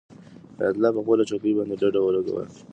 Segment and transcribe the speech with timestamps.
[0.59, 2.45] حیات الله په خپله چوکۍ باندې ډډه ولګوله.